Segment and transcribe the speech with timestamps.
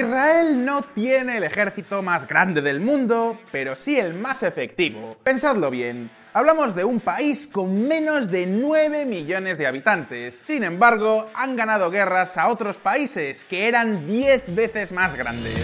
[0.00, 5.18] Israel no tiene el ejército más grande del mundo, pero sí el más efectivo.
[5.22, 6.10] Pensadlo bien.
[6.32, 10.40] Hablamos de un país con menos de 9 millones de habitantes.
[10.44, 15.58] Sin embargo, han ganado guerras a otros países que eran 10 veces más grandes.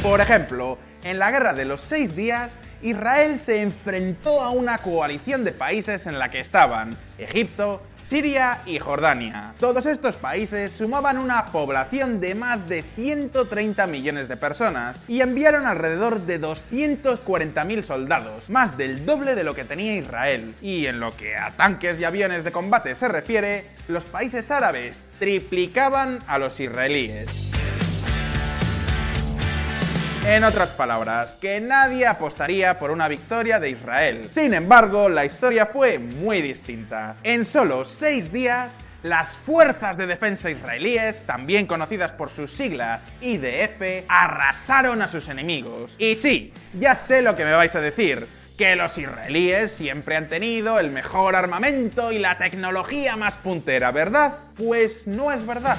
[0.00, 5.42] Por ejemplo, en la Guerra de los Seis Días, Israel se enfrentó a una coalición
[5.42, 9.52] de países en la que estaban Egipto, Siria y Jordania.
[9.60, 15.66] Todos estos países sumaban una población de más de 130 millones de personas y enviaron
[15.66, 20.54] alrededor de 240.000 soldados, más del doble de lo que tenía Israel.
[20.62, 25.06] Y en lo que a tanques y aviones de combate se refiere, los países árabes
[25.18, 27.47] triplicaban a los israelíes.
[30.28, 34.28] En otras palabras, que nadie apostaría por una victoria de Israel.
[34.30, 37.16] Sin embargo, la historia fue muy distinta.
[37.22, 44.04] En solo seis días, las fuerzas de defensa israelíes, también conocidas por sus siglas IDF,
[44.06, 45.94] arrasaron a sus enemigos.
[45.96, 48.26] Y sí, ya sé lo que me vais a decir,
[48.58, 54.34] que los israelíes siempre han tenido el mejor armamento y la tecnología más puntera, ¿verdad?
[54.58, 55.78] Pues no es verdad.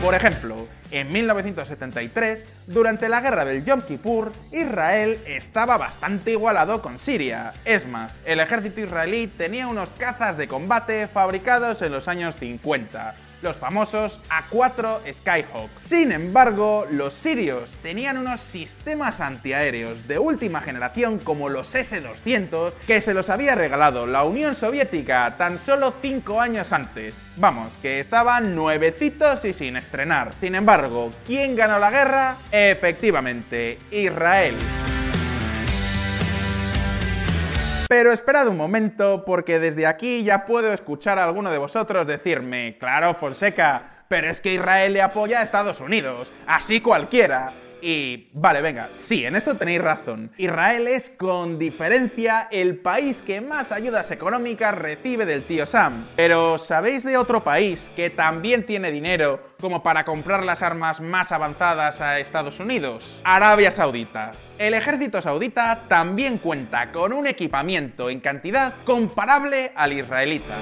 [0.00, 0.57] Por ejemplo,
[0.90, 7.52] en 1973, durante la guerra del Yom Kippur, Israel estaba bastante igualado con Siria.
[7.64, 13.14] Es más, el ejército israelí tenía unos cazas de combate fabricados en los años 50,
[13.42, 15.70] los famosos A4 Skyhawk.
[15.76, 23.00] Sin embargo, los sirios tenían unos sistemas antiaéreos de última generación como los S-200 que
[23.00, 27.24] se los había regalado la Unión Soviética tan solo 5 años antes.
[27.36, 30.32] Vamos, que estaban nuevecitos y sin estrenar.
[30.40, 32.36] Sin embargo, ¿quién ganó la guerra?
[32.50, 34.56] Efectivamente, Israel.
[37.88, 42.76] Pero esperad un momento, porque desde aquí ya puedo escuchar a alguno de vosotros decirme,
[42.78, 47.52] claro, Fonseca, pero es que Israel le apoya a Estados Unidos, así cualquiera.
[47.80, 50.30] Y vale, venga, sí, en esto tenéis razón.
[50.36, 56.06] Israel es con diferencia el país que más ayudas económicas recibe del tío Sam.
[56.16, 61.32] Pero ¿sabéis de otro país que también tiene dinero como para comprar las armas más
[61.32, 63.20] avanzadas a Estados Unidos?
[63.24, 64.32] Arabia Saudita.
[64.58, 70.56] El ejército saudita también cuenta con un equipamiento en cantidad comparable al israelita.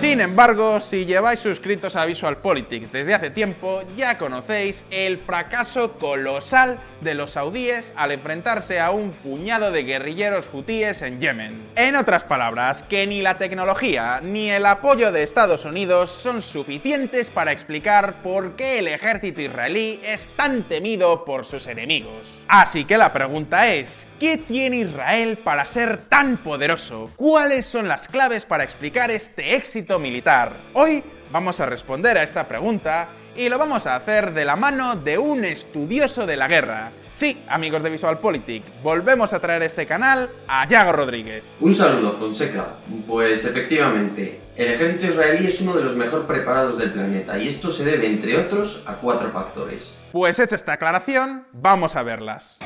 [0.00, 5.92] Sin embargo, si lleváis suscritos a Visual Politics desde hace tiempo, ya conocéis el fracaso
[5.92, 11.68] colosal de los saudíes al enfrentarse a un puñado de guerrilleros hutíes en Yemen.
[11.76, 17.30] En otras palabras, que ni la tecnología ni el apoyo de Estados Unidos son suficientes
[17.30, 22.42] para explicar por qué el ejército israelí es tan temido por sus enemigos.
[22.48, 27.10] Así que la pregunta es, ¿qué tiene Israel para ser tan poderoso?
[27.16, 30.52] ¿Cuáles son las claves para explicar este éxito militar.
[30.72, 34.96] Hoy vamos a responder a esta pregunta y lo vamos a hacer de la mano
[34.96, 36.90] de un estudioso de la guerra.
[37.10, 41.42] Sí, amigos de VisualPolitik, volvemos a traer este canal a Yago Rodríguez.
[41.60, 42.74] Un saludo, Fonseca.
[43.06, 47.70] Pues efectivamente, el ejército israelí es uno de los mejor preparados del planeta y esto
[47.70, 49.96] se debe, entre otros, a cuatro factores.
[50.12, 52.58] Pues hecha esta aclaración, vamos a verlas.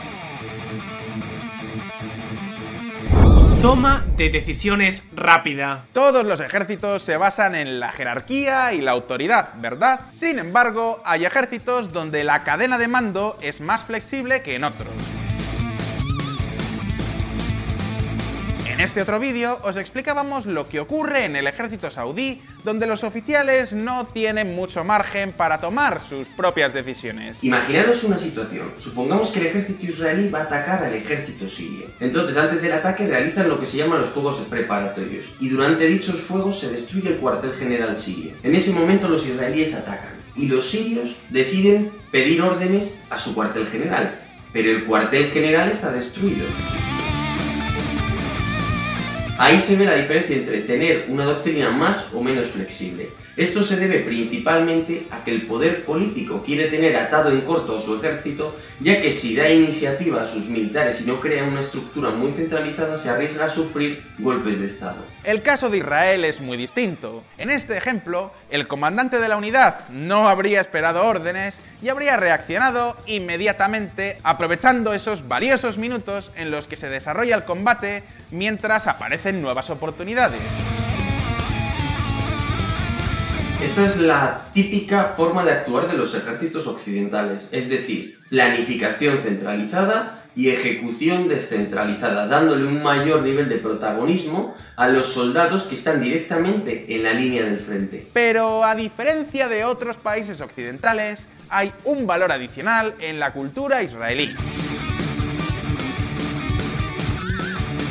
[3.62, 5.84] Toma de decisiones rápida.
[5.92, 10.00] Todos los ejércitos se basan en la jerarquía y la autoridad, ¿verdad?
[10.18, 15.19] Sin embargo, hay ejércitos donde la cadena de mando es más flexible que en otros.
[18.80, 23.04] En este otro vídeo os explicábamos lo que ocurre en el ejército saudí, donde los
[23.04, 27.44] oficiales no tienen mucho margen para tomar sus propias decisiones.
[27.44, 28.72] Imaginaros una situación.
[28.78, 31.88] Supongamos que el ejército israelí va a atacar al ejército sirio.
[32.00, 35.34] Entonces, antes del ataque realizan lo que se llaman los fuegos preparatorios.
[35.40, 38.32] Y durante dichos fuegos se destruye el cuartel general sirio.
[38.42, 40.14] En ese momento los israelíes atacan.
[40.36, 44.18] Y los sirios deciden pedir órdenes a su cuartel general.
[44.54, 46.46] Pero el cuartel general está destruido.
[49.40, 53.08] Ahí se ve la diferencia entre tener una doctrina más o menos flexible.
[53.38, 57.80] Esto se debe principalmente a que el poder político quiere tener atado en corto a
[57.80, 62.10] su ejército, ya que si da iniciativa a sus militares y no crea una estructura
[62.10, 65.02] muy centralizada, se arriesga a sufrir golpes de Estado.
[65.24, 67.24] El caso de Israel es muy distinto.
[67.38, 72.94] En este ejemplo, el comandante de la unidad no habría esperado órdenes y habría reaccionado
[73.06, 79.70] inmediatamente, aprovechando esos valiosos minutos en los que se desarrolla el combate mientras aparecen nuevas
[79.70, 80.40] oportunidades.
[83.62, 90.24] Esta es la típica forma de actuar de los ejércitos occidentales, es decir, planificación centralizada
[90.34, 96.86] y ejecución descentralizada, dándole un mayor nivel de protagonismo a los soldados que están directamente
[96.88, 98.06] en la línea del frente.
[98.14, 104.32] Pero a diferencia de otros países occidentales, hay un valor adicional en la cultura israelí.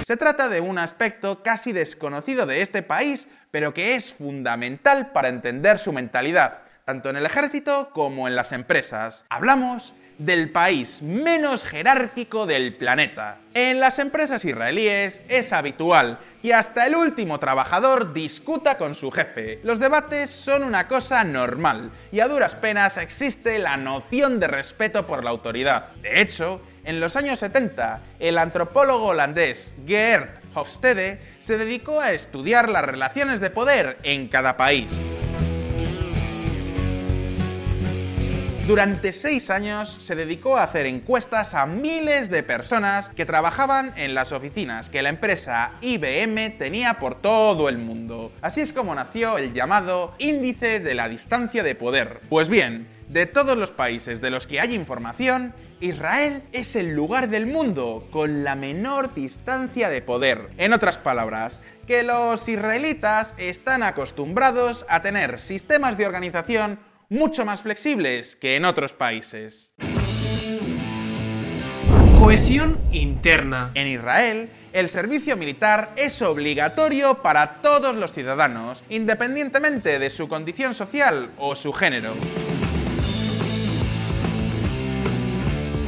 [0.09, 5.29] Se trata de un aspecto casi desconocido de este país, pero que es fundamental para
[5.29, 9.23] entender su mentalidad, tanto en el ejército como en las empresas.
[9.29, 13.38] Hablamos del país menos jerárquico del planeta.
[13.53, 19.59] En las empresas israelíes es habitual que hasta el último trabajador discuta con su jefe.
[19.63, 25.06] Los debates son una cosa normal y a duras penas existe la noción de respeto
[25.06, 25.89] por la autoridad.
[26.01, 32.68] De hecho, en los años 70, el antropólogo holandés Geert Hofstede se dedicó a estudiar
[32.68, 35.00] las relaciones de poder en cada país.
[38.65, 44.15] Durante seis años se dedicó a hacer encuestas a miles de personas que trabajaban en
[44.15, 48.31] las oficinas que la empresa IBM tenía por todo el mundo.
[48.42, 52.19] Así es como nació el llamado Índice de la Distancia de Poder.
[52.30, 57.29] Pues bien, de todos los países de los que hay información, Israel es el lugar
[57.29, 60.50] del mundo con la menor distancia de poder.
[60.57, 66.79] En otras palabras, que los israelitas están acostumbrados a tener sistemas de organización
[67.09, 69.73] mucho más flexibles que en otros países.
[72.19, 73.71] Cohesión interna.
[73.73, 80.75] En Israel, el servicio militar es obligatorio para todos los ciudadanos, independientemente de su condición
[80.75, 82.13] social o su género.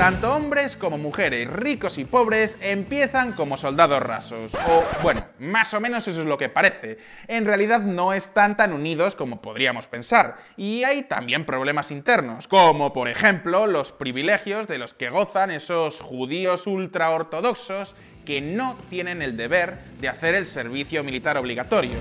[0.01, 4.51] Tanto hombres como mujeres, ricos y pobres, empiezan como soldados rasos.
[4.68, 6.98] O, bueno, más o menos eso es lo que parece.
[7.27, 10.39] En realidad no están tan unidos como podríamos pensar.
[10.57, 16.00] Y hay también problemas internos, como por ejemplo los privilegios de los que gozan esos
[16.00, 17.95] judíos ultraortodoxos
[18.25, 22.00] que no tienen el deber de hacer el servicio militar obligatorio.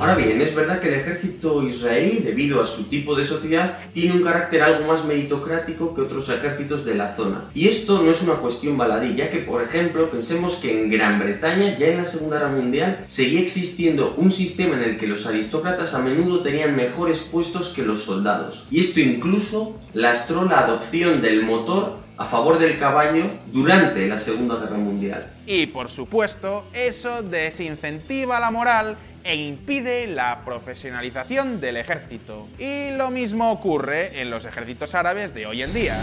[0.00, 4.14] Ahora bien, es verdad que el ejército israelí, debido a su tipo de sociedad, tiene
[4.14, 7.50] un carácter algo más meritocrático que otros ejércitos de la zona.
[7.52, 11.18] Y esto no es una cuestión baladí, ya que, por ejemplo, pensemos que en Gran
[11.18, 15.26] Bretaña, ya en la Segunda Guerra Mundial, seguía existiendo un sistema en el que los
[15.26, 18.66] aristócratas a menudo tenían mejores puestos que los soldados.
[18.70, 24.56] Y esto incluso lastró la adopción del motor a favor del caballo durante la Segunda
[24.56, 25.30] Guerra Mundial.
[25.46, 32.48] Y por supuesto, eso desincentiva la moral e impide la profesionalización del ejército.
[32.58, 35.98] Y lo mismo ocurre en los ejércitos árabes de hoy en día.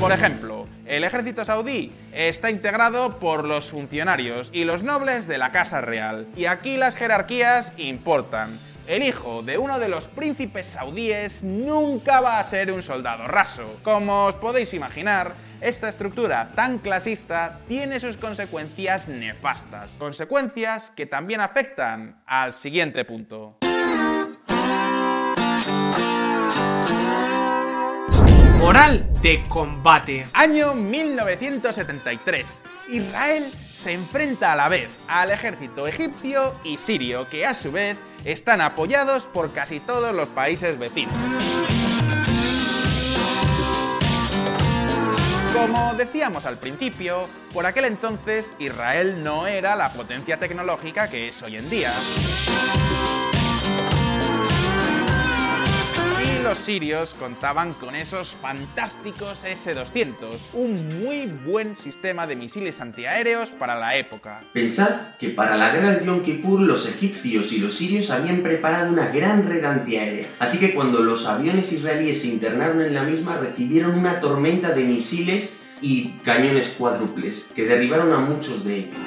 [0.00, 5.50] Por ejemplo, el ejército saudí está integrado por los funcionarios y los nobles de la
[5.50, 6.26] Casa Real.
[6.36, 8.58] Y aquí las jerarquías importan.
[8.86, 13.78] El hijo de uno de los príncipes saudíes nunca va a ser un soldado raso.
[13.82, 15.32] Como os podéis imaginar,
[15.64, 19.96] esta estructura tan clasista tiene sus consecuencias nefastas.
[19.96, 23.56] Consecuencias que también afectan al siguiente punto.
[28.58, 30.26] Moral de combate.
[30.34, 32.62] Año 1973.
[32.90, 37.98] Israel se enfrenta a la vez al ejército egipcio y sirio, que a su vez
[38.26, 41.53] están apoyados por casi todos los países vecinos.
[45.54, 51.40] Como decíamos al principio, por aquel entonces Israel no era la potencia tecnológica que es
[51.42, 51.92] hoy en día.
[56.64, 63.96] Sirios contaban con esos fantásticos S-200, un muy buen sistema de misiles antiaéreos para la
[63.96, 64.40] época.
[64.54, 68.90] Pensad que para la guerra de Yom Kippur los egipcios y los sirios habían preparado
[68.90, 73.36] una gran red antiaérea, así que cuando los aviones israelíes se internaron en la misma
[73.36, 78.98] recibieron una tormenta de misiles y cañones cuádruples que derribaron a muchos de ellos.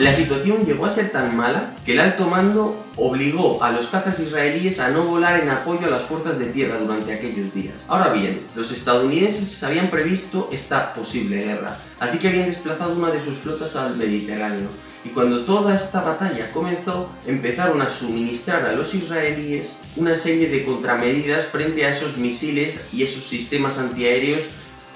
[0.00, 4.20] La situación llegó a ser tan mala que el alto mando obligó a los cazas
[4.20, 7.84] israelíes a no volar en apoyo a las fuerzas de tierra durante aquellos días.
[7.88, 13.20] Ahora bien, los estadounidenses habían previsto esta posible guerra, así que habían desplazado una de
[13.20, 14.68] sus flotas al Mediterráneo.
[15.04, 20.64] Y cuando toda esta batalla comenzó, empezaron a suministrar a los israelíes una serie de
[20.64, 24.44] contramedidas frente a esos misiles y esos sistemas antiaéreos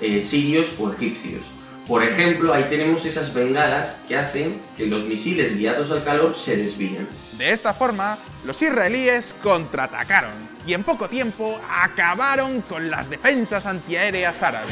[0.00, 1.47] eh, sirios o egipcios.
[1.93, 6.57] Por ejemplo, ahí tenemos esas bengalas que hacen que los misiles guiados al calor se
[6.57, 7.07] desvíen.
[7.37, 10.33] De esta forma, los israelíes contraatacaron
[10.67, 14.71] y en poco tiempo acabaron con las defensas antiaéreas árabes.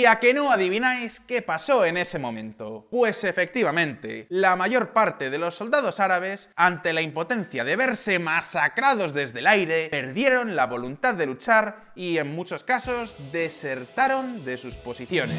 [0.00, 2.86] ¿Y a que no adivináis qué pasó en ese momento?
[2.90, 9.12] Pues efectivamente, la mayor parte de los soldados árabes, ante la impotencia de verse masacrados
[9.12, 14.76] desde el aire, perdieron la voluntad de luchar y en muchos casos desertaron de sus
[14.76, 15.36] posiciones.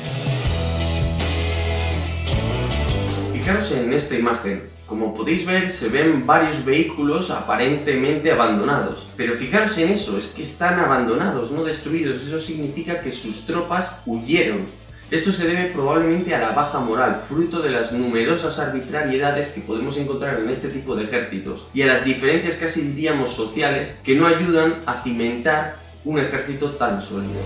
[3.51, 4.63] Fijaros en esta imagen.
[4.85, 9.09] Como podéis ver, se ven varios vehículos aparentemente abandonados.
[9.17, 12.21] Pero fijaros en eso, es que están abandonados, no destruidos.
[12.25, 14.67] Eso significa que sus tropas huyeron.
[15.09, 19.97] Esto se debe probablemente a la baja moral, fruto de las numerosas arbitrariedades que podemos
[19.97, 24.27] encontrar en este tipo de ejércitos, y a las diferencias casi diríamos sociales que no
[24.27, 27.41] ayudan a cimentar un ejército tan sólido.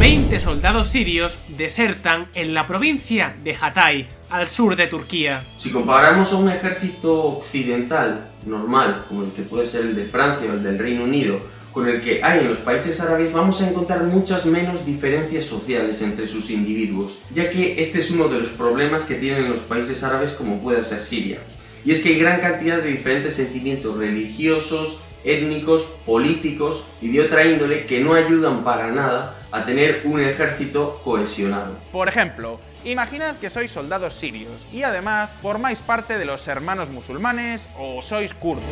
[0.00, 5.46] 20 soldados sirios desertan en la provincia de Hatay, al sur de Turquía.
[5.58, 10.50] Si comparamos a un ejército occidental normal, como el que puede ser el de Francia
[10.50, 11.38] o el del Reino Unido,
[11.70, 16.00] con el que hay en los países árabes, vamos a encontrar muchas menos diferencias sociales
[16.00, 20.02] entre sus individuos, ya que este es uno de los problemas que tienen los países
[20.02, 21.40] árabes como puede ser Siria.
[21.84, 27.44] Y es que hay gran cantidad de diferentes sentimientos religiosos, étnicos, políticos y de otra
[27.44, 31.76] índole que no ayudan para nada a tener un ejército cohesionado.
[31.92, 37.68] Por ejemplo, imaginad que sois soldados sirios y además formáis parte de los hermanos musulmanes
[37.78, 38.64] o sois kurdos.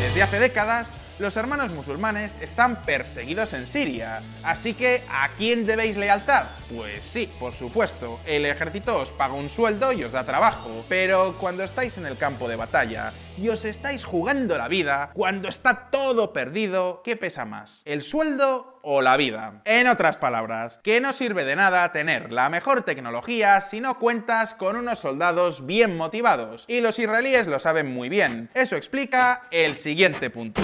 [0.00, 4.22] Desde hace décadas, los hermanos musulmanes están perseguidos en Siria.
[4.42, 6.44] Así que, ¿a quién debéis lealtad?
[6.74, 10.84] Pues sí, por supuesto, el ejército os paga un sueldo y os da trabajo.
[10.88, 15.48] Pero cuando estáis en el campo de batalla y os estáis jugando la vida, cuando
[15.48, 17.82] está todo perdido, ¿qué pesa más?
[17.84, 19.62] ¿El sueldo o la vida?
[19.64, 24.54] En otras palabras, que no sirve de nada tener la mejor tecnología si no cuentas
[24.54, 26.64] con unos soldados bien motivados.
[26.68, 28.50] Y los israelíes lo saben muy bien.
[28.54, 30.60] Eso explica el siguiente punto.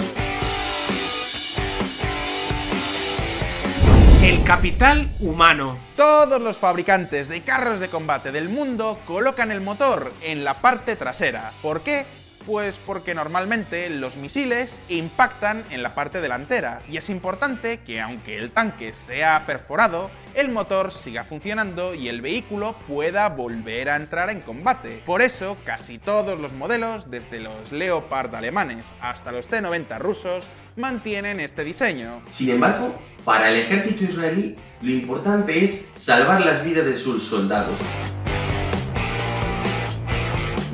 [4.29, 5.79] El capital humano.
[5.95, 10.95] Todos los fabricantes de carros de combate del mundo colocan el motor en la parte
[10.95, 11.51] trasera.
[11.63, 12.05] ¿Por qué?
[12.49, 18.39] Pues porque normalmente los misiles impactan en la parte delantera y es importante que aunque
[18.39, 24.31] el tanque sea perforado, el motor siga funcionando y el vehículo pueda volver a entrar
[24.31, 25.03] en combate.
[25.05, 31.39] Por eso, casi todos los modelos, desde los Leopard alemanes hasta los T-90 rusos, mantienen
[31.39, 32.23] este diseño.
[32.31, 37.77] Sin embargo, para el ejército israelí, lo importante es salvar las vidas de sus soldados.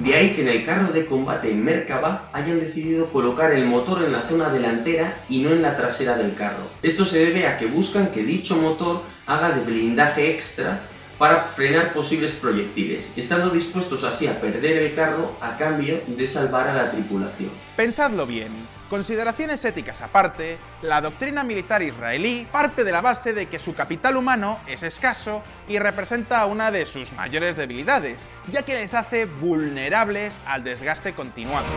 [0.06, 4.04] De ahí que en el carro de combate en Merkaba hayan decidido colocar el motor
[4.04, 6.70] en la zona delantera y no en la trasera del carro.
[6.84, 10.82] Esto se debe a que buscan que dicho motor haga de blindaje extra
[11.18, 16.68] para frenar posibles proyectiles, estando dispuestos así a perder el carro a cambio de salvar
[16.68, 17.52] a la tripulación.
[17.76, 18.52] Pensadlo bien,
[18.90, 24.18] consideraciones éticas aparte, la doctrina militar israelí parte de la base de que su capital
[24.18, 30.40] humano es escaso y representa una de sus mayores debilidades, ya que les hace vulnerables
[30.46, 31.68] al desgaste continuado.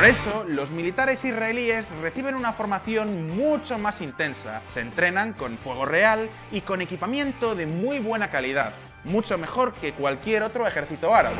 [0.00, 5.84] Por eso, los militares israelíes reciben una formación mucho más intensa, se entrenan con fuego
[5.84, 8.72] real y con equipamiento de muy buena calidad,
[9.04, 11.36] mucho mejor que cualquier otro ejército árabe.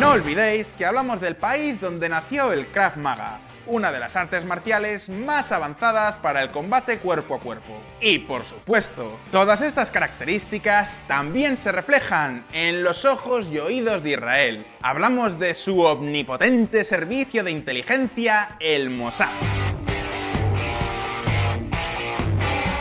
[0.00, 4.44] No olvidéis que hablamos del país donde nació el Krav Maga, una de las artes
[4.44, 7.80] marciales más avanzadas para el combate cuerpo a cuerpo.
[8.00, 14.10] Y por supuesto, todas estas características también se reflejan en los ojos y oídos de
[14.10, 14.66] Israel.
[14.82, 19.28] Hablamos de su omnipotente servicio de inteligencia, el Mossad.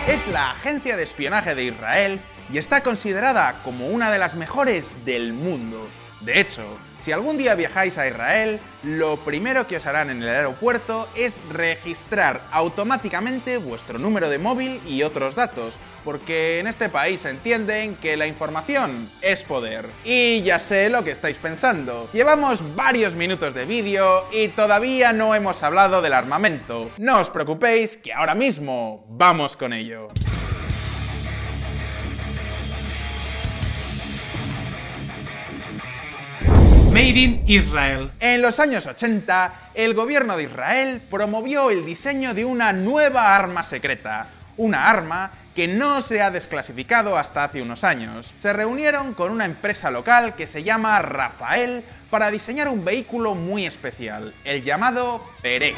[0.07, 2.19] Es la agencia de espionaje de Israel
[2.53, 5.87] y está considerada como una de las mejores del mundo.
[6.21, 6.63] De hecho,
[7.05, 11.38] si algún día viajáis a Israel, lo primero que os harán en el aeropuerto es
[11.51, 18.17] registrar automáticamente vuestro número de móvil y otros datos, porque en este país entienden que
[18.17, 19.85] la información es poder.
[20.03, 22.09] Y ya sé lo que estáis pensando.
[22.12, 26.89] Llevamos varios minutos de vídeo y todavía no hemos hablado del armamento.
[26.97, 30.09] No os preocupéis que ahora mismo vamos con ello.
[36.95, 38.09] Made in Israel.
[38.21, 43.63] En los años 80, el gobierno de Israel promovió el diseño de una nueva arma
[43.63, 48.33] secreta, una arma que no se ha desclasificado hasta hace unos años.
[48.39, 53.65] Se reunieron con una empresa local que se llama Rafael para diseñar un vehículo muy
[53.65, 55.75] especial, el llamado Perec.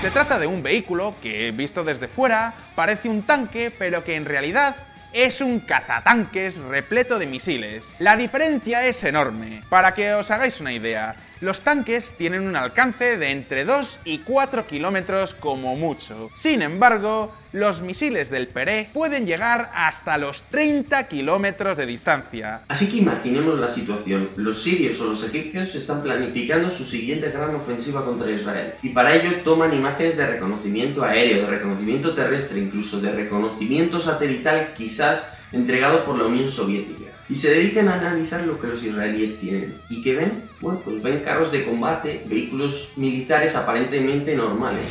[0.00, 4.24] Se trata de un vehículo que, visto desde fuera, parece un tanque, pero que en
[4.24, 4.76] realidad
[5.12, 7.92] es un cazatanques repleto de misiles.
[7.98, 9.62] La diferencia es enorme.
[9.68, 14.18] Para que os hagáis una idea, los tanques tienen un alcance de entre 2 y
[14.18, 16.30] 4 kilómetros como mucho.
[16.36, 22.60] Sin embargo, los misiles del Peré pueden llegar hasta los 30 kilómetros de distancia.
[22.68, 24.28] Así que imaginemos la situación.
[24.36, 28.74] Los sirios o los egipcios están planificando su siguiente gran ofensiva contra Israel.
[28.82, 34.74] Y para ello toman imágenes de reconocimiento aéreo, de reconocimiento terrestre, incluso de reconocimiento satelital
[34.98, 39.38] quizás entregado por la Unión Soviética y se dedican a analizar lo que los israelíes
[39.38, 39.80] tienen.
[39.88, 40.42] ¿Y qué ven?
[40.60, 44.88] Bueno, pues ven carros de combate, vehículos militares aparentemente normales.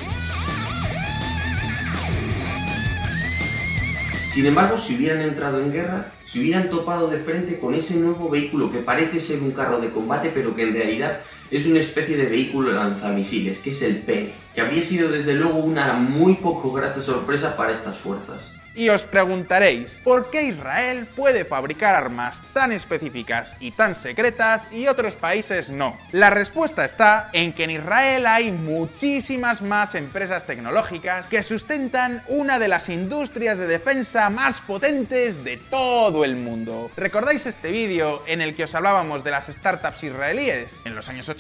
[4.31, 8.29] Sin embargo, si hubieran entrado en guerra, si hubieran topado de frente con ese nuevo
[8.29, 11.19] vehículo que parece ser un carro de combate, pero que en realidad
[11.51, 15.59] es una especie de vehículo lanzamisiles, que es el Pere, que habría sido desde luego
[15.59, 18.53] una muy poco grata sorpresa para estas fuerzas.
[18.77, 24.85] Y os preguntaréis, ¿por qué Israel puede fabricar armas tan específicas y tan secretas y
[24.85, 25.97] otros países no?
[26.11, 32.59] La respuesta está en que en Israel hay muchísimas más empresas tecnológicas que sustentan una
[32.59, 36.91] de las industrias de defensa más potentes de todo el mundo.
[36.95, 40.83] ¿Recordáis este vídeo en el que os hablábamos de las startups israelíes?
[40.85, 41.36] En los años 80,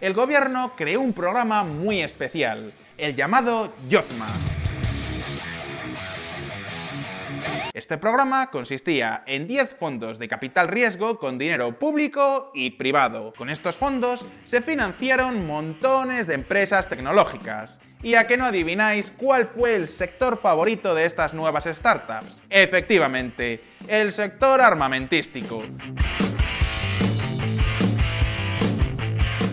[0.00, 4.28] el gobierno creó un programa muy especial, el llamado Yotma.
[7.74, 13.32] Este programa consistía en 10 fondos de capital riesgo con dinero público y privado.
[13.36, 17.80] Con estos fondos se financiaron montones de empresas tecnológicas.
[18.02, 22.42] ¿Y a qué no adivináis cuál fue el sector favorito de estas nuevas startups?
[22.48, 25.62] Efectivamente, el sector armamentístico.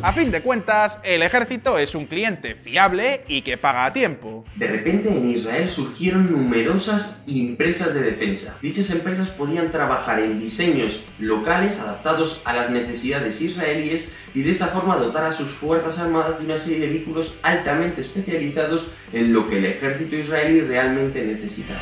[0.04, 4.44] A fin de cuentas, el ejército es un cliente fiable y que paga a tiempo.
[4.58, 8.58] De repente en Israel surgieron numerosas empresas de defensa.
[8.62, 14.68] Dichas empresas podían trabajar en diseños locales adaptados a las necesidades israelíes y de esa
[14.68, 19.50] forma dotar a sus fuerzas armadas de una serie de vehículos altamente especializados en lo
[19.50, 21.80] que el ejército israelí realmente necesitaba.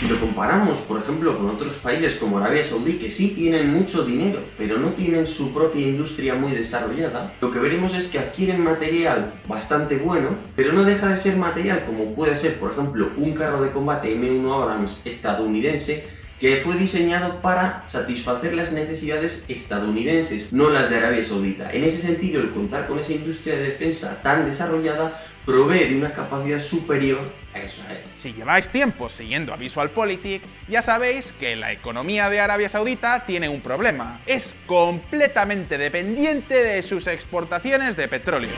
[0.00, 4.02] Si lo comparamos, por ejemplo, con otros países como Arabia Saudí, que sí tienen mucho
[4.02, 8.64] dinero, pero no tienen su propia industria muy desarrollada, lo que veremos es que adquieren
[8.64, 13.34] material bastante bueno, pero no deja de ser material como puede ser, por ejemplo, un
[13.34, 16.06] carro de combate M1 Abrams estadounidense
[16.40, 21.70] que fue diseñado para satisfacer las necesidades estadounidenses, no las de Arabia Saudita.
[21.70, 26.12] En ese sentido, el contar con esa industria de defensa tan desarrollada provee de una
[26.12, 27.20] capacidad superior
[27.54, 28.02] a Israel.
[28.18, 33.48] Si lleváis tiempo siguiendo a VisualPolitik, ya sabéis que la economía de Arabia Saudita tiene
[33.48, 34.20] un problema.
[34.26, 38.50] Es completamente dependiente de sus exportaciones de petróleo.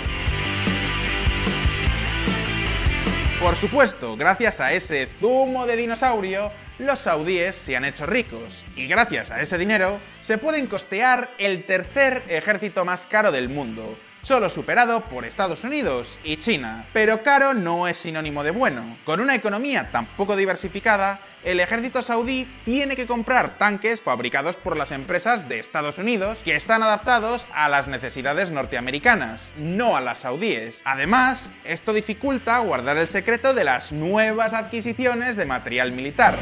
[3.42, 8.86] Por supuesto, gracias a ese zumo de dinosaurio, los saudíes se han hecho ricos y
[8.86, 14.48] gracias a ese dinero se pueden costear el tercer ejército más caro del mundo, solo
[14.50, 16.86] superado por Estados Unidos y China.
[16.92, 18.96] Pero caro no es sinónimo de bueno.
[19.04, 24.76] Con una economía tan poco diversificada, el ejército saudí tiene que comprar tanques fabricados por
[24.76, 30.20] las empresas de Estados Unidos que están adaptados a las necesidades norteamericanas, no a las
[30.20, 30.82] saudíes.
[30.84, 36.38] Además, esto dificulta guardar el secreto de las nuevas adquisiciones de material militar.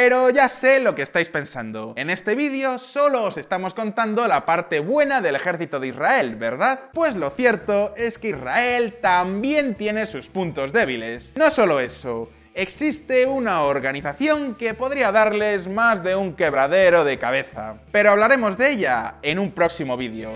[0.00, 1.92] Pero ya sé lo que estáis pensando.
[1.96, 6.78] En este vídeo solo os estamos contando la parte buena del ejército de Israel, ¿verdad?
[6.94, 11.32] Pues lo cierto es que Israel también tiene sus puntos débiles.
[11.36, 17.74] No solo eso, existe una organización que podría darles más de un quebradero de cabeza.
[17.90, 20.30] Pero hablaremos de ella en un próximo vídeo.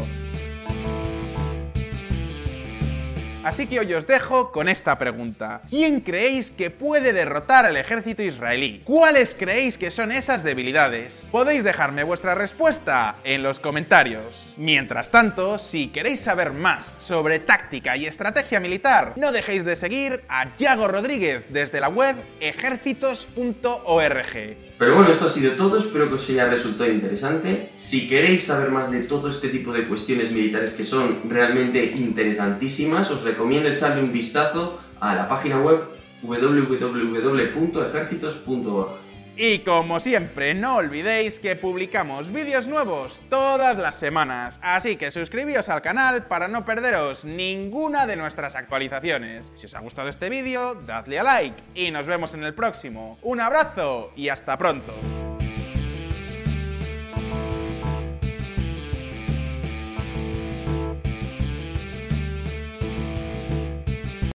[3.44, 5.62] Así que hoy os dejo con esta pregunta.
[5.68, 8.82] ¿Quién creéis que puede derrotar al ejército israelí?
[8.84, 11.28] ¿Cuáles creéis que son esas debilidades?
[11.32, 14.51] Podéis dejarme vuestra respuesta en los comentarios.
[14.56, 20.22] Mientras tanto, si queréis saber más sobre táctica y estrategia militar, no dejéis de seguir
[20.28, 24.56] a Yago Rodríguez desde la web ejércitos.org.
[24.78, 27.70] Pero bueno, esto ha sido todo, espero que os haya resultado interesante.
[27.76, 33.10] Si queréis saber más de todo este tipo de cuestiones militares que son realmente interesantísimas,
[33.10, 35.80] os recomiendo echarle un vistazo a la página web
[36.22, 39.01] www.ejercitos.org.
[39.36, 45.70] Y como siempre, no olvidéis que publicamos vídeos nuevos todas las semanas, así que suscribíos
[45.70, 49.52] al canal para no perderos ninguna de nuestras actualizaciones.
[49.56, 53.18] Si os ha gustado este vídeo, dadle a like y nos vemos en el próximo.
[53.22, 54.92] Un abrazo y hasta pronto.